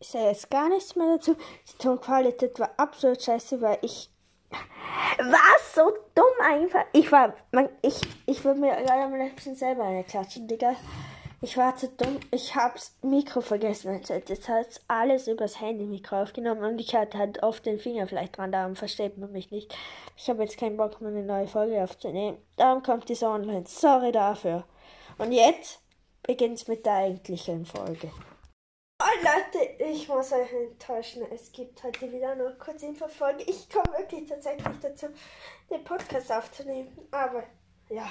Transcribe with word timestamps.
ich 0.00 0.08
sage 0.08 0.26
jetzt 0.26 0.50
gar 0.50 0.68
nichts 0.68 0.96
mehr 0.96 1.16
dazu. 1.16 1.36
Die 1.68 1.78
Tonqualität 1.78 2.58
war 2.58 2.70
absolut 2.78 3.22
scheiße, 3.22 3.60
weil 3.60 3.78
ich 3.82 4.10
war 4.50 5.56
so 5.74 5.92
dumm 6.14 6.24
einfach. 6.42 6.84
Ich 6.92 7.12
war, 7.12 7.34
man, 7.52 7.68
ich, 7.82 8.00
ich 8.26 8.42
würde 8.44 8.60
mir 8.60 8.74
gerade 8.76 9.14
ein 9.14 9.34
bisschen 9.34 9.54
selber 9.54 9.84
eine 9.84 10.02
klatschen, 10.02 10.48
Digga. 10.48 10.74
Ich 11.42 11.56
war 11.56 11.74
zu 11.76 11.88
dumm. 11.88 12.18
Ich 12.30 12.54
hab's 12.54 12.96
Mikro 13.02 13.40
vergessen. 13.40 13.88
Also 13.90 14.14
jetzt 14.14 14.48
hat 14.48 14.80
alles 14.88 15.26
übers 15.26 15.60
Handy-Mikro 15.60 16.22
aufgenommen 16.22 16.64
und 16.64 16.78
ich 16.80 16.94
hatte 16.94 17.16
halt 17.16 17.42
oft 17.42 17.64
den 17.64 17.78
Finger 17.78 18.06
vielleicht 18.06 18.36
dran. 18.36 18.52
Darum 18.52 18.76
versteht 18.76 19.16
man 19.16 19.32
mich 19.32 19.50
nicht. 19.50 19.74
Ich 20.16 20.28
habe 20.28 20.42
jetzt 20.42 20.58
keinen 20.58 20.76
Bock 20.76 21.00
mehr 21.00 21.10
eine 21.10 21.22
neue 21.22 21.46
Folge 21.46 21.82
aufzunehmen. 21.82 22.38
Darum 22.56 22.82
kommt 22.82 23.08
diese 23.08 23.26
online. 23.26 23.64
Sorry 23.66 24.12
dafür. 24.12 24.64
Und 25.16 25.32
jetzt 25.32 25.80
beginnt's 26.22 26.68
mit 26.68 26.84
der 26.84 26.94
eigentlichen 26.94 27.64
Folge. 27.64 28.10
Leute, 29.22 29.84
ich 29.84 30.08
muss 30.08 30.32
euch 30.32 30.50
enttäuschen. 30.50 31.22
Es 31.30 31.52
gibt 31.52 31.82
heute 31.84 32.10
wieder 32.10 32.34
nur 32.36 32.56
kurz 32.58 32.82
Infofolge. 32.82 33.42
Ich 33.42 33.68
komme 33.68 33.98
wirklich 33.98 34.26
tatsächlich 34.26 34.78
dazu, 34.80 35.08
den 35.70 35.84
Podcast 35.84 36.32
aufzunehmen. 36.32 36.96
Aber 37.10 37.42
ja, 37.90 38.06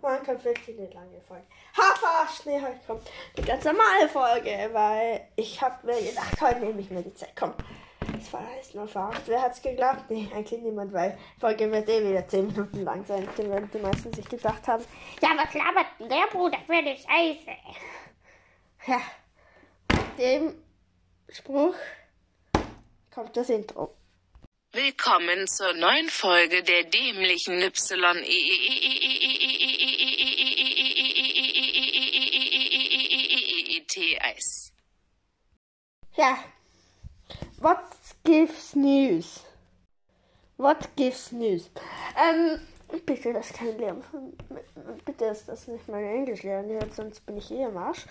man 0.00 0.22
kommt 0.22 0.44
wirklich 0.44 0.78
eine 0.78 0.88
lange 0.90 1.20
Folge. 1.22 1.46
Haha, 1.76 2.28
Schnee, 2.28 2.60
heute 2.62 2.78
kommt 2.86 3.10
eine 3.36 3.44
ganz 3.44 3.64
normale 3.64 4.08
Folge, 4.08 4.70
weil 4.72 5.26
ich 5.34 5.60
habe 5.60 5.84
mir 5.84 6.00
gedacht, 6.00 6.40
heute 6.40 6.60
nehme 6.60 6.80
ich 6.80 6.90
mir 6.90 7.02
die 7.02 7.14
Zeit. 7.14 7.32
Komm, 7.34 7.52
das 8.16 8.32
war 8.32 8.46
alles 8.54 8.72
nur 8.72 8.86
verarscht. 8.86 9.22
Wer 9.26 9.42
hat's 9.42 9.60
geglaubt? 9.60 10.08
Nee, 10.10 10.28
eigentlich 10.32 10.62
niemand, 10.62 10.92
weil 10.92 11.18
die 11.36 11.40
Folge 11.40 11.72
wird 11.72 11.88
eh 11.88 12.08
wieder 12.08 12.28
10 12.28 12.46
Minuten 12.46 12.84
lang 12.84 13.04
sein. 13.04 13.28
Dann 13.36 13.50
werden 13.50 13.70
die 13.74 13.78
meisten 13.78 14.12
sich 14.12 14.28
gedacht 14.28 14.68
haben, 14.68 14.84
ja, 15.20 15.30
was 15.36 15.52
labert 15.54 15.86
denn 15.98 16.08
der 16.08 16.28
Bruder 16.30 16.58
für 16.66 16.74
eine 16.74 16.96
Scheiße? 16.96 17.50
Ja 18.86 19.00
dem 20.20 20.54
Spruch 21.30 21.74
kommt 23.10 23.34
das 23.36 23.48
Intro. 23.48 23.96
Willkommen 24.72 25.48
zur 25.48 25.72
neuen 25.72 26.10
Folge 26.10 26.62
der 26.62 26.84
dämlichen 26.84 27.62
Y. 27.62 28.18
Eis. 34.20 34.72
Ja. 36.16 36.44
What 37.58 37.78
gives 38.22 38.74
news? 38.74 39.40
What 40.58 40.94
gives 40.96 41.32
news? 41.32 41.70
Ähm, 42.16 42.60
bitte 43.06 43.32
das 43.32 43.52
kein 43.54 43.78
Lärm. 43.78 44.04
Bitte 45.04 45.24
ist 45.26 45.48
das 45.48 45.66
nicht 45.66 45.88
meine 45.88 46.10
Englischlehrerin, 46.10 46.90
sonst 46.92 47.24
bin 47.24 47.38
ich 47.38 47.50
eh 47.50 47.64
im 47.64 47.76
Arsch. 47.76 48.04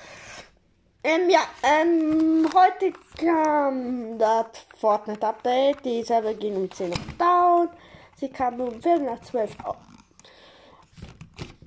Ähm, 1.01 1.29
ja, 1.29 1.39
ähm, 1.63 2.45
heute 2.53 2.91
kam 3.17 4.17
das 4.17 4.47
Fortnite-Update. 4.77 5.85
Die 5.85 6.03
Server 6.03 6.33
ging 6.33 6.57
um 6.57 6.69
10 6.69 6.89
Uhr 6.89 6.97
down. 7.17 7.69
Sie 8.17 8.27
kam 8.27 8.59
um 8.59 8.81
Viertel 8.81 9.05
nach 9.05 9.21
12 9.21 9.55
auf. 9.63 9.77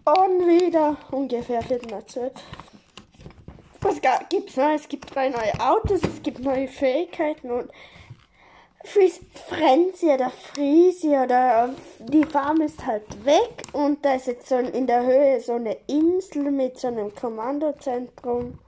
Und 0.04 0.46
wieder 0.46 0.98
ungefähr 1.10 1.62
Viertel 1.62 1.90
nach 1.90 2.04
12. 2.04 2.32
Was 3.80 4.00
gibt 4.28 4.50
es 4.50 4.56
Es 4.82 4.88
gibt 4.88 5.14
drei 5.14 5.30
neue 5.30 5.58
Autos, 5.60 6.02
es 6.02 6.22
gibt 6.22 6.40
neue 6.40 6.68
Fähigkeiten 6.68 7.50
und 7.50 7.70
Frenzy 8.84 10.06
oder 10.06 10.30
Freezy 10.30 11.08
oder 11.08 11.70
die 12.00 12.24
Farm 12.24 12.60
ist 12.60 12.84
halt 12.84 13.24
weg 13.24 13.62
und 13.72 14.04
da 14.04 14.14
ist 14.14 14.26
jetzt 14.26 14.48
so 14.48 14.56
in 14.56 14.86
der 14.86 15.04
Höhe 15.04 15.40
so 15.40 15.54
eine 15.54 15.76
Insel 15.86 16.50
mit 16.50 16.78
so 16.78 16.88
einem 16.88 17.14
Kommandozentrum 17.14 18.58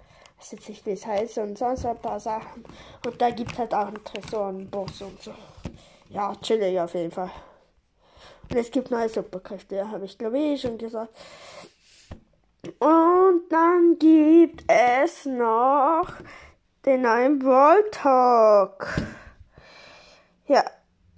nicht, 0.53 0.85
wie 0.87 0.91
es 0.91 1.07
heißt 1.07 1.39
und 1.39 1.59
sonst 1.59 1.87
ein 1.87 1.99
paar 1.99 2.21
Sachen. 2.21 2.65
Und 3.07 3.21
da 3.21 3.31
gibt 3.31 3.59
halt 3.59 3.75
auch 3.75 3.87
einen 3.87 4.05
Tresor, 4.05 4.49
einen 4.49 4.69
Boss 4.71 5.03
und 5.03 5.21
so. 5.23 5.33
Ja, 6.11 6.35
chillig 6.43 6.79
auf 6.79 6.95
jeden 6.95 7.11
Fall. 7.11 7.31
Und 8.51 8.57
es 8.57 8.71
gibt 8.71 8.91
neue 8.91 9.09
Superkräfte, 9.09 9.91
habe 9.91 10.05
ich 10.05 10.19
glaube 10.19 10.39
ich 10.39 10.61
schon 10.61 10.79
gesagt. 10.79 11.15
Und 12.79 13.43
dann 13.51 13.99
gibt 13.99 14.65
es 14.69 15.25
noch 15.27 16.09
den 16.85 17.03
neuen 17.03 17.39
Ball 17.39 17.83
Talk. 17.91 18.87
Ja, 20.47 20.65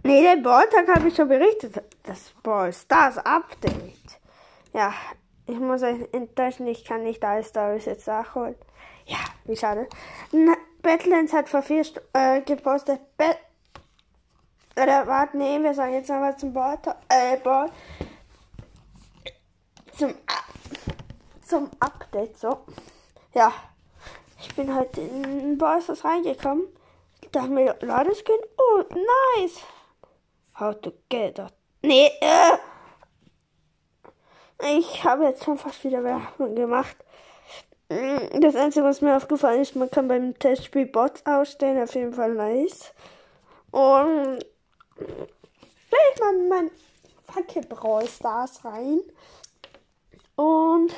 nee, 0.05 0.23
den 0.23 0.43
Ball 0.43 0.69
Talk 0.69 0.89
habe 0.95 1.09
ich 1.09 1.17
schon 1.17 1.29
berichtet. 1.29 1.83
Das 2.05 2.33
Ball 2.43 2.73
Stars 2.73 3.19
Update. 3.19 4.21
Ja, 4.73 4.93
ich 5.47 5.59
muss 5.59 5.83
euch 5.83 6.09
enttäuschen, 6.13 6.67
ich 6.67 6.85
kann 6.85 7.03
nicht 7.03 7.25
alles 7.25 7.53
da 7.53 7.75
jetzt 7.75 8.07
nachholen. 8.07 8.57
Ja, 9.07 9.19
wie 9.45 9.57
schade. 9.57 9.89
Badlands 10.83 11.33
hat 11.33 11.49
vor 11.49 11.63
vier 11.63 11.85
St 11.85 12.01
äh, 12.13 12.41
gepostet. 12.43 13.01
Bad 13.17 13.39
oder 14.81 15.07
warte, 15.07 15.39
nee, 15.39 15.59
wir 15.63 15.73
sagen 15.73 15.95
jetzt 15.95 16.11
nochmal 16.11 16.37
zum 16.37 16.53
Board. 16.53 16.87
Äh, 17.09 17.39
Board. 17.39 17.73
Zum, 19.97 20.15
zum 21.47 21.71
Update, 21.81 22.39
so. 22.39 22.59
Ja. 23.33 23.53
Ich 24.39 24.55
bin 24.55 24.75
heute 24.75 25.01
in 25.01 25.57
Bosses 25.57 26.05
reingekommen. 26.05 26.67
Ich 27.23 27.31
dachte 27.31 27.49
mir, 27.49 27.75
Ladeskin. 27.81 28.37
Oh, 28.59 28.85
nice. 29.39 29.61
How 30.61 30.79
to 30.79 30.93
get 31.09 31.37
that. 31.37 31.55
Nee, 31.83 32.11
äh. 32.21 32.59
Ich 34.63 35.05
habe 35.05 35.25
jetzt 35.25 35.45
schon 35.45 35.59
fast 35.59 35.85
wieder 35.85 36.03
Werbung 36.03 36.55
gemacht. 36.55 36.97
Das 37.89 38.57
Einzige, 38.57 38.85
was 38.85 39.01
mir 39.01 39.17
aufgefallen 39.17 39.63
ist, 39.63 39.77
man 39.77 39.91
kann 39.91 40.09
beim 40.09 40.37
Testspiel 40.39 40.87
Bots 40.87 41.25
ausstellen, 41.25 41.83
auf 41.83 41.95
jeden 41.95 42.13
Fall 42.13 42.35
nice. 42.35 42.93
Und 43.71 44.45
ich 46.17 46.21
mal 46.21 46.49
mein 46.49 46.71
Fackel 47.27 47.63
Brawl 47.63 48.09
Stars 48.09 48.65
rein. 48.65 49.01
Und 50.35 50.93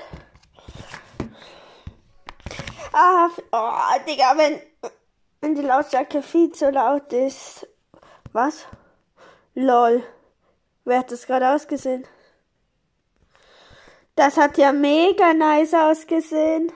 ah, 2.92 3.28
oh, 3.52 4.04
Digga, 4.06 4.34
wenn, 4.36 4.60
wenn 5.40 5.54
die 5.54 5.62
Lautstärke 5.62 6.22
viel 6.22 6.52
zu 6.52 6.70
laut 6.70 7.12
ist. 7.12 7.66
Was? 8.32 8.66
Lol. 9.54 10.02
Wer 10.84 11.00
hat 11.00 11.12
das 11.12 11.26
gerade 11.26 11.50
ausgesehen? 11.50 12.04
Das 14.18 14.36
hat 14.36 14.58
ja 14.58 14.72
mega 14.72 15.32
nice 15.32 15.74
ausgesehen. 15.74 16.72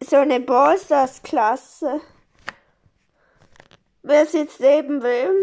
So 0.00 0.18
eine 0.18 0.38
Ballstars-Klasse. 0.38 2.00
Wer 4.04 4.26
sitzt 4.26 4.60
neben 4.60 5.02
wem? 5.02 5.34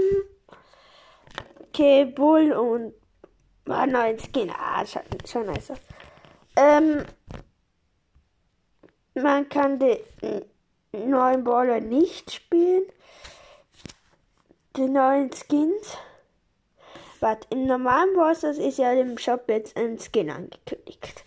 Okay, 1.60 2.06
Bull 2.06 2.54
und 2.54 2.94
ah, 3.68 3.86
nein, 3.86 4.18
Skin. 4.18 4.50
Ah, 4.50 4.86
schon, 4.86 5.02
schon 5.30 5.46
nice. 5.46 5.74
Ähm, 6.56 7.04
man 9.14 9.50
kann 9.50 9.78
den 9.78 10.00
neuen 10.94 11.44
Baller 11.44 11.82
nicht 11.82 12.32
spielen. 12.32 12.84
Die 14.78 14.88
neuen 14.88 15.34
Skins. 15.34 15.98
Warte, 17.28 17.46
im 17.50 17.66
normalen 17.66 18.14
Brawlstars 18.14 18.58
ist 18.58 18.78
ja 18.78 18.94
im 18.94 19.18
Shop 19.18 19.50
jetzt 19.50 19.76
ein 19.76 20.00
Skin 20.00 20.30
angekündigt. 20.30 21.26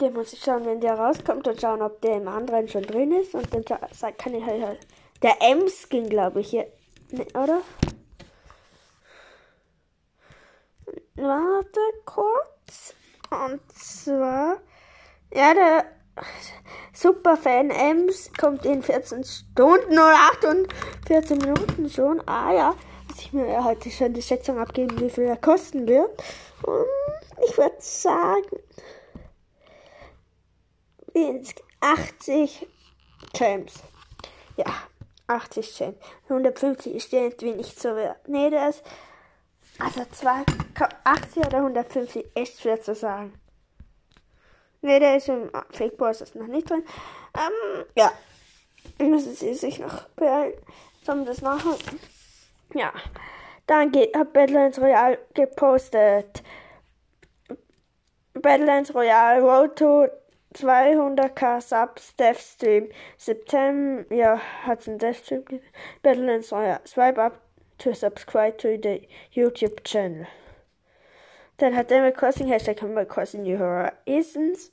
Den 0.00 0.14
muss 0.14 0.32
ich 0.32 0.42
schauen, 0.42 0.64
wenn 0.64 0.80
der 0.80 0.94
rauskommt 0.94 1.46
und 1.46 1.60
schauen, 1.60 1.82
ob 1.82 2.00
der 2.00 2.16
im 2.16 2.26
anderen 2.26 2.66
schon 2.68 2.84
drin 2.84 3.12
ist. 3.12 3.34
Und 3.34 3.52
dann 3.52 3.66
kann 4.16 4.32
ich 4.32 4.46
halt, 4.46 4.64
halt 4.64 4.86
der 5.22 5.36
M-Skin, 5.42 6.08
glaube 6.08 6.40
ich, 6.40 6.48
hier. 6.48 6.72
Ne, 7.10 7.26
oder? 7.34 7.60
Warte 11.16 11.80
kurz. 12.06 12.94
Und 13.30 13.60
zwar, 13.74 14.56
ja, 15.34 15.52
der 15.52 15.84
Superfan 16.94 17.68
Ems 17.68 18.30
kommt 18.40 18.64
in 18.64 18.82
14 18.82 19.22
Stunden 19.22 19.92
oder 19.92 20.16
8 20.32 20.44
und 20.46 20.74
14 21.06 21.36
Minuten 21.36 21.90
schon. 21.90 22.26
Ah 22.26 22.54
ja, 22.54 22.74
ich 23.20 23.32
mir 23.32 23.64
heute 23.64 23.90
schon 23.90 24.14
die 24.14 24.22
Schätzung 24.22 24.58
abgeben, 24.58 25.00
wie 25.00 25.10
viel 25.10 25.24
er 25.24 25.36
kosten 25.36 25.86
wird. 25.86 26.22
Und 26.62 26.86
ich 27.46 27.56
würde 27.56 27.76
sagen, 27.78 28.46
80 31.80 32.66
Gems. 33.32 33.74
Ja, 34.56 34.66
80 35.26 35.78
Gems. 35.78 35.96
150 36.24 36.94
ist 36.94 37.12
irgendwie 37.12 37.52
nicht 37.52 37.80
so 37.80 37.94
wert. 37.94 38.28
Nee, 38.28 38.50
ist. 38.68 38.82
Also 39.78 40.00
80 41.04 41.46
oder 41.46 41.58
150 41.58 42.26
echt 42.34 42.60
schwer 42.60 42.80
zu 42.80 42.94
sagen. 42.94 43.32
Nee, 44.80 44.98
der 45.00 45.16
ist 45.16 45.28
im 45.28 45.50
Fake 45.70 45.96
Boss 45.96 46.20
ist 46.20 46.34
noch 46.34 46.46
nicht 46.46 46.68
drin. 46.68 46.84
Ähm, 47.34 47.84
ja. 47.96 48.12
Müssen 48.98 49.34
sie 49.34 49.54
sich 49.54 49.78
noch 49.78 50.04
beeilen, 50.10 50.54
um 51.06 51.24
das 51.24 51.42
nachholen. 51.42 51.78
Ja. 52.74 52.92
Dann 53.66 53.92
hat 53.92 54.32
Badlands 54.32 54.80
Royale 54.80 55.18
gepostet. 55.34 56.42
Badlands 58.34 58.94
Royale 58.94 59.42
Road 59.42 59.76
to 59.76 60.08
200k 60.54 61.60
Subs, 61.60 62.16
Deathstream. 62.16 62.88
September, 63.16 64.14
ja, 64.14 64.38
hat 64.38 64.80
es 64.80 64.88
einen 64.88 64.98
Deathstream 64.98 65.44
gegeben. 65.44 65.66
Badlands 66.02 66.52
Royale. 66.52 66.80
Swipe 66.86 67.20
up 67.20 67.40
to 67.78 67.92
subscribe 67.92 68.56
to 68.58 68.78
the 68.82 69.06
YouTube 69.30 69.84
channel. 69.84 70.26
Dann 71.58 71.74
hat 71.74 71.92
Animal 71.92 72.12
Crossing, 72.12 72.48
Hashtag 72.48 72.82
Animal 72.82 73.06
Crossing 73.06 73.42
New 73.42 73.58
Horizons. 73.58 74.72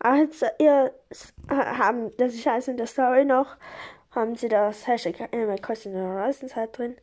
Als 0.00 0.42
ihr 0.58 0.92
haben, 1.48 2.10
das 2.16 2.46
alles 2.46 2.68
in 2.68 2.76
der 2.76 2.86
Story 2.86 3.24
noch, 3.24 3.56
haben 4.10 4.34
sie 4.34 4.48
das 4.48 4.86
Hashtag 4.86 5.32
Animal 5.32 5.58
Crossing 5.58 5.94
Horizons 5.94 6.56
halt 6.56 6.76
drin. 6.76 6.96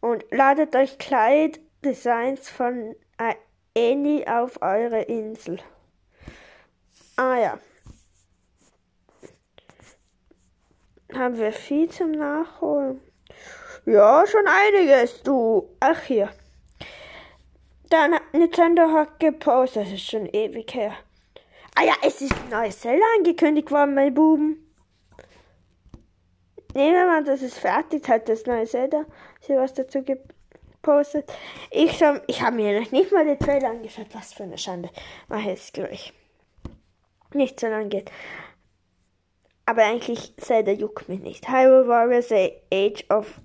Und 0.00 0.24
ladet 0.30 0.74
euch 0.76 0.98
Kleid-Designs 0.98 2.48
von 2.48 2.94
Annie 3.76 4.26
auf 4.26 4.60
eure 4.62 5.02
Insel. 5.02 5.58
Ah 7.16 7.36
ja. 7.36 7.58
Haben 11.12 11.38
wir 11.38 11.52
viel 11.52 11.88
zum 11.90 12.12
Nachholen? 12.12 13.00
Ja, 13.86 14.24
schon 14.26 14.46
einiges, 14.46 15.22
du. 15.22 15.68
Ach 15.80 16.00
hier. 16.02 16.30
Dann 17.90 18.16
Nintendo 18.32 18.90
hat 18.90 19.20
gepostet, 19.20 19.84
das 19.84 19.92
ist 19.92 20.10
schon 20.10 20.26
ewig 20.26 20.74
her. 20.74 20.94
Ah 21.76 21.84
ja, 21.84 21.94
es 22.02 22.20
ist 22.20 22.32
ein 22.32 22.50
neues 22.50 22.80
Zelda 22.80 23.04
angekündigt 23.18 23.70
worden, 23.70 23.94
meine 23.94 24.10
Buben. 24.10 24.63
Nehmen 26.74 26.94
wir 26.94 27.06
mal, 27.06 27.24
dass 27.24 27.40
es 27.40 27.56
fertig 27.56 28.08
hat, 28.08 28.28
das 28.28 28.46
neue 28.46 28.66
Zelda. 28.66 29.04
Sie 29.40 29.54
was 29.54 29.74
dazu 29.74 30.02
gepostet. 30.02 31.32
Ich, 31.70 32.02
ich 32.26 32.42
habe 32.42 32.56
mir 32.56 32.80
noch 32.80 32.90
nicht 32.90 33.12
mal 33.12 33.24
den 33.24 33.38
Trailer 33.38 33.70
angeschaut. 33.70 34.08
Was 34.12 34.32
für 34.32 34.42
eine 34.42 34.58
Schande. 34.58 34.90
Mach 35.28 35.42
jetzt 35.42 35.72
gleich. 35.72 36.12
Nicht 37.32 37.60
so 37.60 37.68
lange 37.68 37.88
geht. 37.88 38.10
Aber 39.66 39.84
eigentlich 39.84 40.36
Zelda 40.36 40.72
juckt 40.72 41.08
mich 41.08 41.20
nicht. 41.20 41.48
Hyrule 41.48 41.88
Warriors 41.88 42.30
Age 42.32 43.04
of 43.08 43.40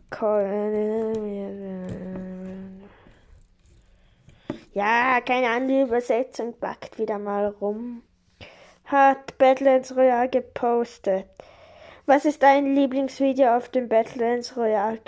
Ja, 4.74 5.22
keine 5.22 5.50
andere 5.50 5.84
Übersetzung 5.84 6.58
backt 6.60 6.98
wieder 6.98 7.20
mal 7.20 7.48
rum. 7.48 8.04
Hat 8.86 9.38
Badlands 9.38 9.96
Royale 9.96 10.30
gepostet. 10.30 11.28
Was 12.10 12.26
ist 12.26 12.42
dein 12.42 12.74
Lieblingsvideo 12.74 13.56
auf 13.56 13.70
dem 13.70 13.88
Badlands 13.88 14.58
Royale 14.58 15.00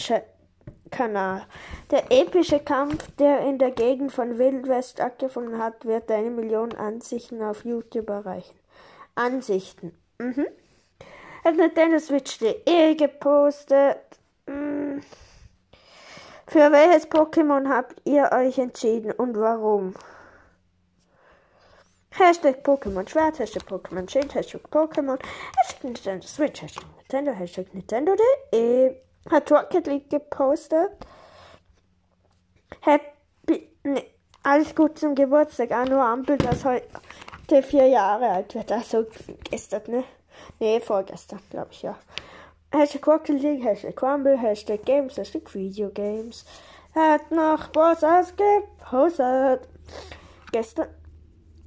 Kanal? 0.92 1.48
Der 1.90 2.12
epische 2.12 2.60
Kampf, 2.60 3.10
der 3.18 3.40
in 3.40 3.58
der 3.58 3.72
Gegend 3.72 4.12
von 4.12 4.38
Wild 4.38 4.68
West 4.68 4.92
stattgefunden 4.92 5.58
hat, 5.58 5.84
wird 5.84 6.12
eine 6.12 6.30
Million 6.30 6.76
Ansichten 6.76 7.42
auf 7.42 7.66
YouTube 7.66 8.08
erreichen. 8.08 8.54
Ansichten. 9.16 9.98
Mhm. 10.20 10.46
Hat 11.44 11.56
Nintendo 11.56 11.98
Switch.de 11.98 12.94
gepostet. 12.94 13.98
Mhm. 14.46 15.02
Für 16.46 16.72
welches 16.72 17.10
Pokémon 17.10 17.68
habt 17.68 18.00
ihr 18.06 18.30
euch 18.32 18.60
entschieden 18.60 19.12
und 19.12 19.40
warum? 19.40 19.96
Hashtag 22.12 22.62
Pokémon 22.62 23.08
Schwert, 23.08 23.40
Hashtag 23.40 23.66
Pokémon 23.66 24.08
Schild, 24.10 24.34
Hashtag 24.34 24.62
Pokémon, 24.70 25.18
Hashtag 25.58 25.82
Nintendo 25.84 26.28
Switch, 26.28 26.62
Hashtag 26.62 26.84
Nintendo, 26.98 27.34
Hashtag 27.34 27.74
Nintendo.de. 27.74 28.96
Hat 29.30 29.52
Rocket 29.52 29.88
League 29.88 30.10
gepostet. 30.10 30.92
Happy, 32.82 33.70
ne, 33.84 34.04
alles 34.44 34.76
gut 34.76 35.00
zum 35.00 35.16
Geburtstag. 35.16 35.72
Anno 35.72 36.02
Ampel, 36.02 36.38
das 36.38 36.66
heute 36.66 37.64
vier 37.64 37.88
Jahre 37.88 38.30
alt 38.30 38.56
wird. 38.56 38.72
Also 38.72 39.06
gestern, 39.50 39.84
ne? 39.88 40.04
Ne, 40.60 40.82
vorgestern, 40.82 41.40
glaube 41.50 41.70
ich, 41.72 41.84
ja. 41.84 41.98
Hashtag 42.74 43.08
Rocket 43.08 43.42
League, 43.42 43.64
Hashtag 43.64 43.96
Crumble, 43.96 44.38
Hashtag 44.38 44.84
Games, 44.84 45.18
Hashtag 45.18 45.54
Video 45.54 45.90
Games. 45.90 46.46
Hat 46.94 47.32
noch 47.32 47.68
Bossas 47.70 48.34
gepostet. 48.36 49.68
Gestern 50.52 50.88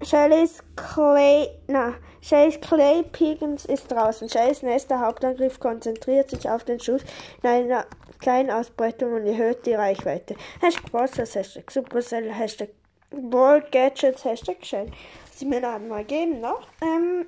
Shellys 0.05 0.62
Clay, 0.77 1.49
na, 1.67 1.95
Shellys 2.21 2.61
Clay 2.61 3.03
Piggins 3.03 3.65
ist 3.65 3.91
draußen. 3.91 4.29
Shellys 4.29 4.62
nächster 4.62 5.01
Hauptangriff 5.01 5.59
konzentriert 5.59 6.31
sich 6.31 6.49
auf 6.49 6.65
den 6.65 6.81
Schuss 6.81 7.03
in 7.43 7.49
einer 7.49 7.87
kleinen 8.19 8.51
Ausbreitung 8.51 9.15
und 9.15 9.27
erhöht 9.27 9.67
die 9.67 9.75
Reichweite. 9.75 10.37
Hashtag 10.61 10.93
Bosses, 10.93 11.35
Hashtag 11.35 11.71
Supercell, 11.71 12.33
Hashtag 12.33 12.71
Ball 13.11 13.62
Gadgets, 13.71 14.25
Hashtag 14.25 14.65
Shell. 14.65 14.91
Sie 15.33 15.47
mir 15.47 15.61
dann 15.61 15.89
mal 15.89 16.05
geben 16.05 16.41
noch. 16.41 16.67
Ähm, 16.83 17.27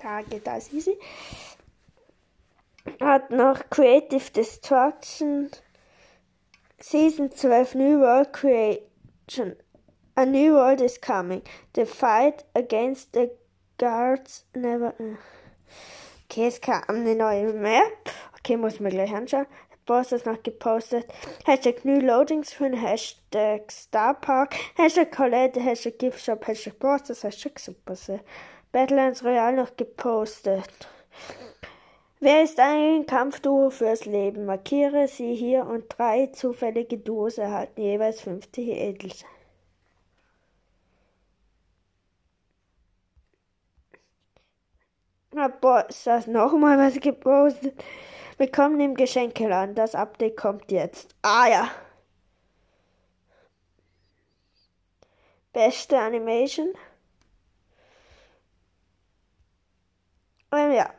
da 0.00 0.22
geht 0.22 0.46
das 0.46 0.72
easy. 0.72 0.98
Hat 3.00 3.30
noch 3.30 3.68
Creative 3.70 4.30
Destruction 4.30 5.50
Season 6.78 7.30
12 7.30 7.74
New 7.74 8.00
World 8.00 8.32
Creation 8.32 9.56
A 10.18 10.26
new 10.26 10.54
world 10.54 10.80
is 10.80 10.98
coming. 10.98 11.42
The 11.74 11.86
fight 11.86 12.42
against 12.52 13.12
the 13.12 13.30
guards 13.78 14.42
never. 14.52 14.92
Okay, 16.24 16.48
es 16.48 16.60
kam 16.60 16.82
eine 16.88 17.14
neue 17.14 17.52
Map. 17.52 18.10
Okay, 18.36 18.56
muss 18.56 18.80
man 18.80 18.90
gleich 18.90 19.14
anschauen. 19.14 19.46
Boss 19.86 20.10
ist 20.10 20.26
noch 20.26 20.42
gepostet. 20.42 21.06
Hashtag 21.46 21.84
New 21.84 22.00
Loading 22.00 22.42
Screen, 22.42 22.72
Hashtag 22.72 23.70
Star 23.70 24.12
Park, 24.12 24.56
Hashtag 24.74 25.12
Colette, 25.12 25.60
Hashtag 25.60 26.00
Gift 26.00 26.20
Shop, 26.24 26.44
Hashtag 26.48 26.80
Bosses, 26.80 27.22
Hashtag 27.22 27.56
Supercell. 27.60 28.20
Badlands 28.72 29.22
Royal 29.22 29.54
noch 29.54 29.76
gepostet. 29.76 30.88
Wer 32.18 32.42
ist 32.42 32.58
ein 32.58 33.06
Kampfduo 33.06 33.70
fürs 33.70 34.04
Leben? 34.04 34.46
Markiere 34.46 35.06
sie 35.06 35.36
hier 35.36 35.64
und 35.64 35.84
drei 35.96 36.26
zufällige 36.32 36.98
Duos 36.98 37.38
erhalten 37.38 37.80
jeweils 37.80 38.20
50 38.22 38.68
Edelsteine. 38.68 39.37
Ist 45.88 46.04
das 46.04 46.26
nochmal 46.26 46.78
was 46.78 46.98
gepostet? 46.98 47.72
Willkommen 48.38 48.80
im 48.80 48.96
Geschenkeladen. 48.96 49.76
Das 49.76 49.94
Update 49.94 50.36
kommt 50.36 50.72
jetzt. 50.72 51.14
Ah 51.22 51.46
ja. 51.46 51.70
Beste 55.52 55.96
Animation. 55.96 56.74
Ähm, 60.50 60.72
ja. 60.72 60.92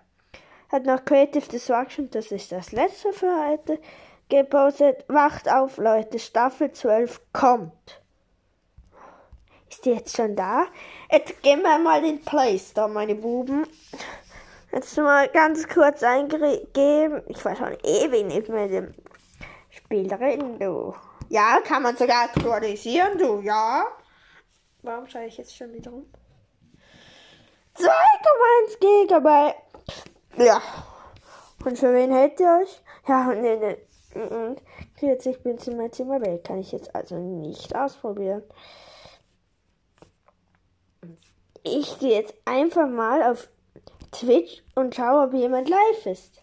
Hat 0.72 0.86
noch 0.86 1.04
Creative 1.04 1.46
Destruction, 1.46 2.10
das 2.10 2.32
ist 2.32 2.54
das 2.54 2.72
letzte 2.72 3.12
für 3.12 3.46
heute, 3.46 3.82
gepostet. 4.30 5.04
Wacht 5.10 5.52
auf, 5.52 5.78
Leute. 5.78 6.18
Staffel 6.18 6.72
12 6.72 7.20
kommt. 7.34 8.02
Ist 9.70 9.86
die 9.86 9.92
jetzt 9.92 10.16
schon 10.16 10.36
da? 10.36 10.68
Jetzt 11.12 11.44
gehen 11.44 11.62
wir 11.62 11.78
mal 11.78 12.04
in 12.06 12.22
Play 12.22 12.58
Store, 12.58 12.88
meine 12.88 13.16
Buben. 13.16 13.68
Jetzt 14.72 14.98
mal 14.98 15.28
ganz 15.30 15.68
kurz 15.68 16.04
eingeben. 16.04 17.24
Ich 17.28 17.44
war 17.44 17.56
schon 17.56 17.76
ewig 17.84 18.26
nicht 18.26 18.50
mit 18.50 18.72
dem 18.72 18.94
Spiel 19.70 20.08
drin, 20.08 20.60
du. 20.60 20.94
Ja, 21.30 21.60
kann 21.64 21.84
man 21.84 21.96
sogar 21.96 22.26
aktualisieren, 22.26 23.18
du, 23.18 23.42
ja. 23.42 23.88
Warum 24.84 25.08
schaue 25.08 25.26
ich 25.26 25.38
jetzt 25.38 25.56
schon 25.56 25.74
wieder 25.74 25.92
rum? 25.92 26.06
2,1 27.76 28.80
Gigabyte. 28.80 29.56
Ja. 30.38 30.62
Und 31.66 31.78
für 31.78 31.94
wen 31.94 32.12
hält 32.12 32.40
ihr 32.40 32.60
euch? 32.62 32.82
Ja, 33.08 33.34
nee, 33.34 33.56
nee. 33.58 33.78
40 34.96 35.44
bin 35.44 35.58
in 35.58 35.78
mein 35.78 35.92
Zimmer 35.92 36.22
weg. 36.22 36.44
Kann 36.44 36.60
ich 36.60 36.72
jetzt 36.72 36.96
also 36.96 37.16
nicht 37.16 37.76
ausprobieren. 37.76 38.44
Ich 41.64 42.00
gehe 42.00 42.20
jetzt 42.20 42.34
einfach 42.46 42.88
mal 42.88 43.24
auf 43.24 43.50
Twitch 44.12 44.64
und 44.76 44.96
schaue, 44.96 45.28
ob 45.28 45.34
jemand 45.34 45.70
live 45.70 46.06
ist. 46.06 46.42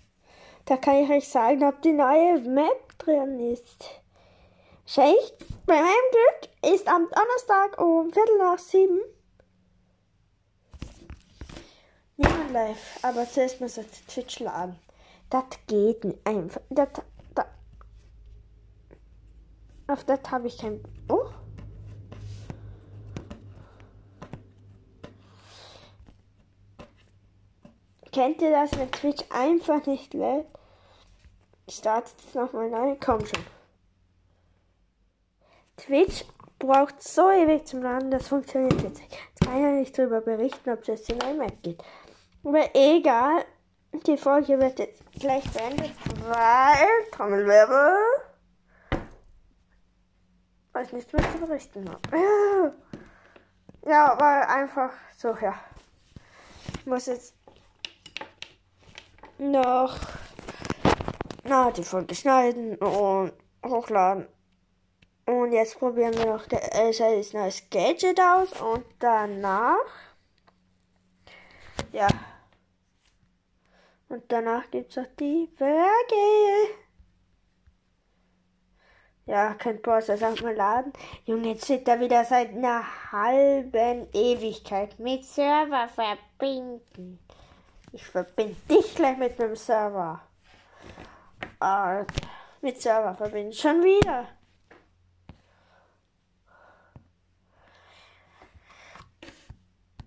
Da 0.65 0.77
kann 0.77 1.05
ich 1.05 1.11
euch 1.11 1.29
sagen, 1.29 1.65
ob 1.65 1.81
die 1.83 1.93
neue 1.93 2.41
Map 2.41 2.99
drin 2.99 3.39
ist. 3.53 3.85
Scheich, 4.85 5.35
bei 5.67 5.75
meinem 5.75 6.11
Glück 6.11 6.75
ist 6.75 6.89
am 6.89 7.09
Donnerstag 7.09 7.81
um 7.81 8.13
Viertel 8.13 8.39
nach 8.39 8.59
sieben 8.59 9.01
niemand 12.17 12.53
live. 12.53 12.99
Aber 13.03 13.29
zuerst 13.29 13.61
muss 13.61 13.77
ich 13.77 13.87
Twitch 14.07 14.41
laden. 14.41 14.79
Das 15.31 15.45
geht 15.67 16.05
nicht 16.05 16.27
einfach. 16.27 16.61
Das, 16.71 16.89
das, 17.35 17.47
auf 19.89 20.05
das 20.05 20.21
habe 20.31 20.47
ich 20.47 20.59
kein. 20.59 20.83
Oh. 21.09 21.29
Kennt 28.17 28.41
ihr 28.41 28.51
das, 28.51 28.73
wenn 28.79 28.91
Twitch 28.91 29.23
einfach 29.29 29.85
nicht 29.85 30.15
lädt? 30.15 30.47
Startet 31.69 32.15
es 32.27 32.35
nochmal 32.35 32.71
neu. 32.71 32.97
Komm 32.99 33.21
schon. 33.27 33.45
Twitch 35.77 36.25
braucht 36.59 37.03
so 37.03 37.31
ewig 37.31 37.67
zum 37.67 37.83
Laden, 37.83 38.11
das 38.11 38.29
funktioniert 38.29 38.81
jetzt 38.81 39.01
nicht. 39.01 39.13
Jetzt 39.13 39.41
kann 39.45 39.61
ja 39.61 39.71
nicht 39.73 39.99
darüber 39.99 40.23
berichten, 40.23 40.71
ob 40.71 40.87
jetzt 40.87 41.11
in 41.11 41.21
ein 41.21 41.37
Mac 41.37 41.63
geht. 41.63 41.85
Aber 42.43 42.65
egal, 42.73 43.45
die 44.07 44.17
Folge 44.17 44.59
wird 44.59 44.79
jetzt 44.79 45.03
gleich 45.13 45.45
beendet, 45.53 45.93
weil 46.27 47.11
Trommelwirbel 47.13 47.99
weil 50.73 50.87
ich 50.87 50.93
nichts 50.95 51.13
mehr 51.13 51.33
zu 51.33 51.39
berichten 51.39 51.85
habe. 51.87 52.75
Ja, 53.87 54.17
weil 54.19 54.43
einfach 54.45 54.93
so, 55.19 55.37
ja. 55.37 55.55
Ich 56.79 56.87
muss 56.87 57.05
jetzt 57.05 57.35
noch 59.39 59.99
na, 61.45 61.71
die 61.71 61.85
Folge 61.85 62.15
schneiden 62.15 62.77
und 62.77 63.33
hochladen. 63.65 64.27
Und 65.27 65.53
jetzt 65.53 65.79
probieren 65.79 66.17
wir 66.17 66.27
noch 66.27 66.47
das 66.47 67.01
äh, 67.01 67.37
neues 67.37 67.63
Gadget 67.71 68.21
aus 68.21 68.53
und 68.61 68.85
danach 68.99 70.07
ja. 71.93 72.09
Und 74.09 74.25
danach 74.29 74.71
gibt's 74.71 74.99
auch 74.99 75.07
die 75.19 75.49
Berge. 75.59 76.75
Ja, 79.25 79.55
könnt 79.55 79.83
Boss 79.83 80.07
das 80.07 80.23
auch 80.23 80.41
mal 80.43 80.55
laden. 80.55 80.93
Junge, 81.25 81.49
jetzt 81.49 81.65
steht 81.65 81.89
da 81.89 81.99
wieder 81.99 82.25
seit 82.25 82.51
einer 82.51 82.85
halben 83.11 84.07
Ewigkeit 84.13 84.99
mit 85.01 85.25
Server 85.25 85.89
verbinden. 85.89 87.19
Ich 87.97 88.05
verbinde 88.05 88.55
dich 88.69 88.95
gleich 88.95 89.17
mit 89.17 89.41
einem 89.41 89.57
Server. 89.57 90.21
Ah, 91.59 92.05
mit 92.61 92.83
Server 92.83 93.15
verbinden. 93.15 93.55
Schon 93.55 93.83
wieder. 93.83 94.29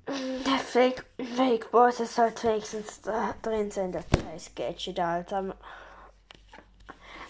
Der 0.08 0.60
Fake, 0.60 1.04
Fake 1.36 1.72
Boss 1.72 2.00
ist 2.00 2.20
halt 2.20 2.44
wenigstens 2.44 3.02
da 3.02 3.34
drin 3.42 3.72
sein, 3.72 3.92
der 3.92 4.04
scheiß 4.04 4.54
Gadget, 4.54 5.00
Alter. 5.00 5.58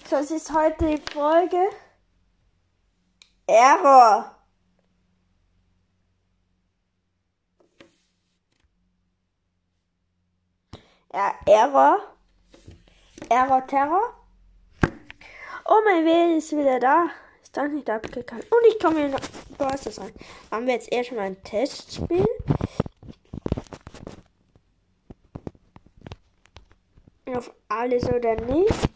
Das 0.10 0.30
ist 0.30 0.54
heute 0.54 0.88
die 0.88 1.02
Folge. 1.14 1.70
Error. 3.48 4.36
Error. 11.12 12.00
Error 13.30 13.68
Terror. 13.68 14.14
Oh, 15.66 15.82
mein 15.86 16.06
WLAN 16.06 16.38
ist 16.38 16.52
wieder 16.52 16.80
da. 16.80 17.08
Ist 17.42 17.56
doch 17.56 17.68
nicht 17.68 17.90
abgegangen. 17.90 18.44
Und 18.44 18.68
ich 18.68 18.80
komme 18.80 19.06
in 19.06 19.16
Bosses 19.58 20.00
rein. 20.00 20.14
Haben 20.52 20.66
wir 20.66 20.74
jetzt 20.74 20.92
eher 20.92 21.04
schon 21.04 21.18
mal 21.18 21.28
ein 21.28 21.44
Testspiel? 21.44 22.26
Auf 27.36 27.52
alles 27.68 28.10
oder 28.10 28.36
nicht? 28.36 28.90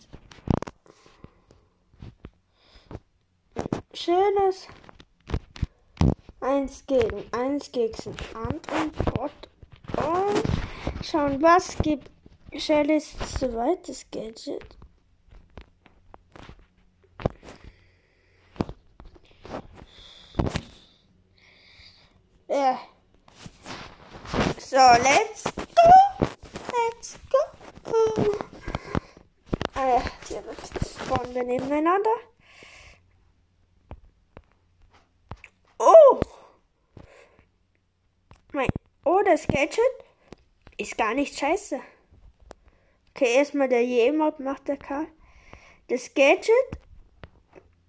schönes 4.03 4.67
1 6.41 6.85
gegen 6.87 7.23
1 7.31 7.71
gegen 7.71 8.17
anderen 8.33 8.91
Bot. 9.05 9.31
Und 9.95 10.62
schauen, 11.03 11.41
was 11.41 11.77
gibt 11.77 12.09
Shellys 12.55 13.15
zweites 13.37 14.05
Gadget. 14.11 14.77
Ja. 22.47 22.79
So, 24.59 24.77
let's 24.77 25.43
go. 25.43 26.27
Let's 26.71 27.19
go. 27.29 27.43
Äh, 29.75 30.01
direkt 30.29 30.87
spawnen 30.87 31.33
wir 31.33 31.43
nebeneinander. 31.43 32.11
Oh! 35.79 36.19
Mein, 38.51 38.69
oh, 39.03 39.21
das 39.25 39.47
Gadget 39.47 39.79
ist 40.77 40.97
gar 40.97 41.13
nicht 41.13 41.37
scheiße. 41.37 41.79
Okay, 43.15 43.35
erstmal 43.35 43.69
der 43.69 43.85
J-Mod 43.85 44.39
macht 44.39 44.67
der 44.67 44.77
Karl. 44.77 45.07
Das 45.89 46.13
Gadget, 46.13 46.49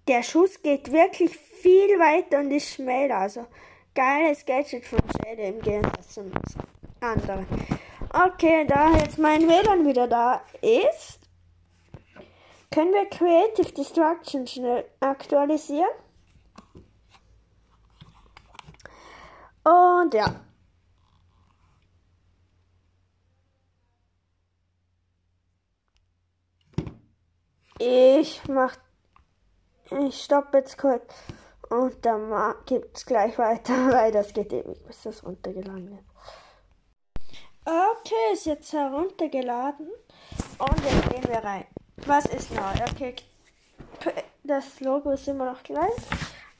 der 0.07 0.21
Schuss 0.21 0.61
geht 0.61 0.91
wirklich 0.91 1.35
viel 1.35 1.97
weiter 1.99 2.39
und 2.39 2.51
ist 2.51 2.75
schneller. 2.75 3.17
Also, 3.17 3.47
geiles 3.95 4.45
Gadget 4.45 4.85
von 4.85 4.99
Shade 4.99 5.41
im 5.41 5.61
Gegensatz 5.61 6.13
zum 6.13 6.31
anderen. 7.01 7.47
Okay, 8.13 8.65
da 8.67 8.91
jetzt 8.97 9.17
mein 9.17 9.47
WLAN 9.47 9.87
wieder 9.87 10.07
da 10.07 10.41
ist, 10.61 11.19
können 12.71 12.93
wir 12.93 13.09
Creative 13.09 13.71
Destruction 13.71 14.45
schnell 14.45 14.85
aktualisieren. 14.99 15.89
Und 19.63 20.13
ja. 20.13 20.41
Ich 27.87 28.41
mach. 28.47 28.75
Ich 29.91 30.23
stoppe 30.23 30.57
jetzt 30.57 30.75
kurz. 30.79 31.13
Und 31.69 32.03
dann 32.03 32.55
gibt 32.65 32.97
es 32.97 33.05
gleich 33.05 33.37
weiter, 33.37 33.73
weil 33.91 34.11
das 34.11 34.33
geht 34.33 34.51
ewig, 34.51 34.83
bis 34.85 35.03
das 35.03 35.23
runtergeladen 35.23 35.91
wird. 35.91 36.03
Okay, 37.63 38.33
ist 38.33 38.47
jetzt 38.47 38.73
heruntergeladen. 38.73 39.87
Und 40.57 40.83
jetzt 40.83 41.09
gehen 41.09 41.27
wir 41.27 41.43
rein. 41.43 41.65
Was 42.07 42.25
ist 42.25 42.51
neu? 42.51 42.73
Okay, 42.91 43.15
das 44.43 44.79
Logo 44.79 45.11
ist 45.11 45.27
immer 45.27 45.51
noch 45.51 45.61
gleich 45.61 45.93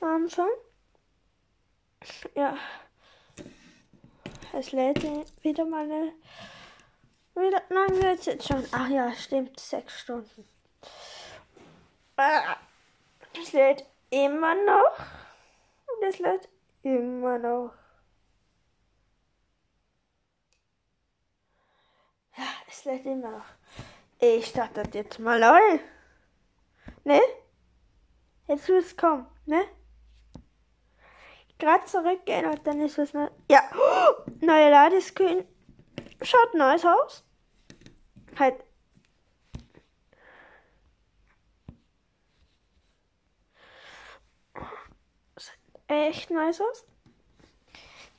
am 0.00 0.22
Anfang. 0.22 0.50
Ja. 2.36 2.56
Es 4.52 4.70
lädt 4.70 5.02
wieder 5.42 5.64
mal 5.64 5.84
eine. 5.84 6.12
Wie 7.34 7.74
lange 7.74 8.02
wird 8.02 8.20
es 8.20 8.26
jetzt 8.26 8.48
schon? 8.48 8.64
Ach 8.70 8.88
ja, 8.88 9.12
stimmt, 9.12 9.58
sechs 9.58 10.00
Stunden. 10.00 10.55
Ah, 12.16 12.56
es 13.40 13.52
lädt 13.52 13.84
immer 14.10 14.54
noch. 14.54 14.98
Und 15.86 16.08
es 16.08 16.18
lädt 16.18 16.48
immer 16.82 17.38
noch. 17.38 17.72
Ja, 22.36 22.44
es 22.68 22.84
lädt 22.84 23.04
immer 23.06 23.30
noch. 23.30 23.44
Ich 24.18 24.46
starte 24.46 24.82
jetzt 24.92 25.18
mal 25.18 25.38
neu. 25.38 25.78
Ne? 27.04 27.20
Jetzt 28.46 28.68
muss 28.68 28.84
es 28.84 28.96
kommen, 28.96 29.26
ne? 29.44 29.66
gerade 31.58 31.84
zurückgehen 31.86 32.46
und 32.46 32.66
dann 32.66 32.80
ist 32.80 32.98
was 32.98 33.12
Neues. 33.12 33.30
Ja, 33.50 33.60
oh, 33.74 34.30
neue 34.40 34.70
Ladescreen. 34.70 35.44
Schaut 36.22 36.54
nice 36.54 36.84
aus. 36.84 37.24
Halt. 38.38 38.56
Echt 45.88 46.30
nice 46.30 46.60
aus. 46.60 46.84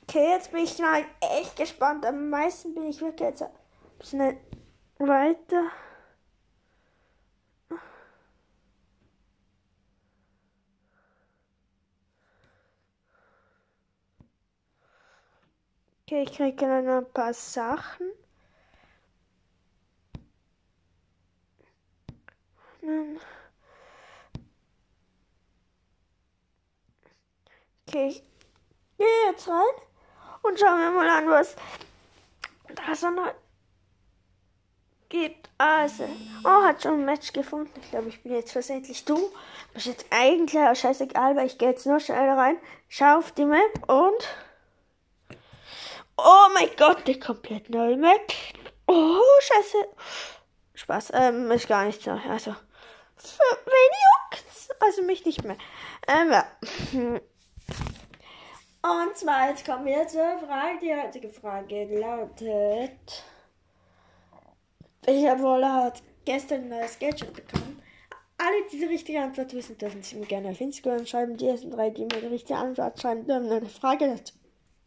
Okay, 0.02 0.30
jetzt 0.30 0.52
bin 0.52 0.64
ich 0.64 0.78
mal 0.78 1.04
echt 1.20 1.56
gespannt. 1.56 2.06
Am 2.06 2.30
meisten 2.30 2.74
bin 2.74 2.86
ich 2.86 3.00
wirklich 3.00 3.28
jetzt 3.28 3.42
ein 3.42 3.50
bisschen 3.98 4.38
weiter. 4.98 5.70
Okay, 16.06 16.22
ich 16.22 16.32
kriege 16.32 16.56
dann 16.56 16.88
ein 16.88 17.12
paar 17.12 17.34
Sachen. 17.34 18.06
Okay, 27.88 28.08
ich 28.08 28.22
gehe 28.98 29.30
jetzt 29.30 29.48
rein 29.48 29.62
und 30.42 30.60
schauen 30.60 30.78
wir 30.78 30.90
mal 30.90 31.08
an, 31.08 31.26
was 31.30 31.56
da 32.74 32.94
so 32.94 33.08
noch 33.08 33.32
gibt. 35.08 35.48
Also, 35.56 36.06
oh, 36.44 36.62
hat 36.64 36.82
schon 36.82 37.00
ein 37.00 37.04
Match 37.06 37.32
gefunden. 37.32 37.72
Ich 37.82 37.90
glaube, 37.90 38.10
ich 38.10 38.22
bin 38.22 38.34
jetzt 38.34 38.52
versehentlich 38.52 39.06
du. 39.06 39.32
Ist 39.72 39.86
jetzt 39.86 40.04
eigentlich 40.10 40.60
auch 40.60 40.76
scheißegal, 40.76 41.34
weil 41.34 41.46
ich 41.46 41.56
gehe 41.56 41.70
jetzt 41.70 41.86
nur 41.86 41.98
schnell 41.98 42.28
rein, 42.28 42.58
schau 42.88 43.18
auf 43.18 43.32
die 43.32 43.46
Map 43.46 43.90
und 43.90 44.28
Oh 46.18 46.48
mein 46.52 46.68
Gott, 46.76 47.06
der 47.08 47.18
komplett 47.18 47.70
neue 47.70 47.96
Mac. 47.96 48.34
Oh, 48.86 49.20
scheiße. 49.40 49.78
Spaß, 50.74 51.12
ähm, 51.14 51.50
ist 51.52 51.68
gar 51.68 51.84
nicht 51.84 52.02
so. 52.02 52.10
Also, 52.10 52.54
wen 53.16 53.90
juckt's? 54.34 54.68
Also 54.80 55.02
mich 55.02 55.24
nicht 55.24 55.42
mehr. 55.44 55.56
Ähm, 56.06 56.32
ja. 56.32 57.20
Und 58.82 59.16
zwar, 59.16 59.50
jetzt 59.50 59.66
kommen 59.66 59.86
wir 59.86 60.06
zur 60.06 60.38
Frage. 60.38 60.78
Die 60.80 60.94
heutige 60.94 61.28
Frage 61.30 61.98
lautet: 61.98 63.24
Welcher 65.02 65.40
Wolle 65.40 65.72
hat 65.72 66.02
gestern 66.24 66.62
ein 66.62 66.68
neues 66.68 66.98
Gadget 66.98 67.32
bekommen? 67.32 67.82
Alle, 68.38 68.68
die 68.70 68.78
die 68.78 68.84
richtige 68.84 69.20
Antwort 69.20 69.52
wissen, 69.52 69.76
dürfen 69.78 70.02
sie 70.02 70.16
mir 70.16 70.26
gerne 70.26 70.50
auf 70.50 70.60
Instagram 70.60 71.04
schreiben. 71.06 71.36
Die 71.36 71.48
ersten 71.48 71.72
drei, 71.72 71.90
die 71.90 72.02
mir 72.02 72.20
die 72.20 72.26
richtige 72.26 72.58
Antwort 72.58 73.00
schreiben, 73.00 73.26
dürfen 73.26 73.50
eine 73.50 73.66
Frage 73.66 74.06
dazu 74.06 74.34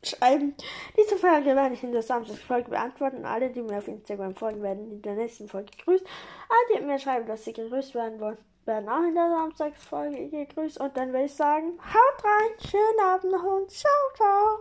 schreiben. 0.03 0.55
Diese 0.97 1.17
Frage 1.17 1.55
werde 1.55 1.75
ich 1.75 1.83
in 1.83 1.91
der 1.91 2.01
Samstagsfolge 2.01 2.69
beantworten. 2.69 3.25
Alle, 3.25 3.49
die 3.49 3.61
mir 3.61 3.79
auf 3.79 3.89
Instagram 3.89 4.35
folgen, 4.35 4.63
werden 4.63 4.89
in 4.89 5.01
der 5.01 5.15
nächsten 5.15 5.49
Folge 5.49 5.71
gegrüßt. 5.77 6.05
Alle, 6.47 6.79
die 6.79 6.85
mir 6.85 6.97
schreiben, 6.97 7.27
dass 7.27 7.43
sie 7.43 7.51
gegrüßt 7.51 7.93
werden 7.93 8.21
wollen, 8.21 8.37
auch 8.71 9.03
in 9.03 9.15
der 9.15 9.29
Samstagsfolge 9.29 10.29
gegrüßt. 10.29 10.79
Und 10.79 10.95
dann 10.95 11.13
will 11.13 11.25
ich 11.25 11.33
sagen, 11.33 11.77
haut 11.79 12.23
rein, 12.23 12.69
schönen 12.69 12.99
Abend 13.07 13.31
noch 13.31 13.43
und 13.43 13.69
ciao, 13.69 13.91
ciao. 14.15 14.59